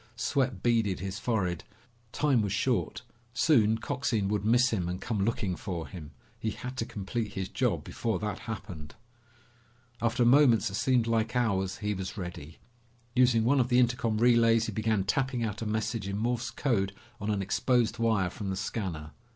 Sweat 0.15 0.63
beaded 0.63 0.99
his 0.99 1.19
forehead. 1.19 1.63
Time 2.11 2.41
was 2.41 2.51
short. 2.51 3.03
Soon 3.35 3.77
Coxine 3.77 4.29
would 4.29 4.43
miss 4.43 4.71
him 4.71 4.89
and 4.89 4.99
come 4.99 5.23
looking 5.23 5.55
for 5.55 5.87
him. 5.87 6.09
He 6.39 6.49
had 6.49 6.75
to 6.77 6.87
complete 6.87 7.33
his 7.33 7.47
job 7.49 7.83
before 7.83 8.17
that 8.17 8.39
happened. 8.39 8.95
After 10.01 10.25
moments 10.25 10.69
that 10.69 10.73
seemed 10.73 11.05
like 11.05 11.35
hours 11.35 11.77
he 11.85 11.93
was 11.93 12.17
ready. 12.17 12.57
Using 13.15 13.43
one 13.43 13.59
of 13.59 13.69
the 13.69 13.77
intercom 13.77 14.17
relays 14.17 14.65
he 14.65 14.71
began 14.71 15.03
tapping 15.03 15.43
out 15.43 15.61
a 15.61 15.67
message 15.67 16.07
in 16.07 16.17
Morse 16.17 16.49
code 16.49 16.93
on 17.19 17.29
an 17.29 17.43
exposed 17.43 17.99
wire 17.99 18.31
from 18.31 18.49
the 18.49 18.55
scanner. 18.55 19.11